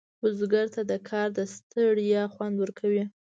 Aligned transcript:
بزګر 0.21 0.65
ته 0.75 0.81
د 0.91 0.93
کار 1.09 1.27
د 1.37 1.39
ستړیا 1.53 2.23
خوند 2.33 2.55
ورکړي 2.59 3.03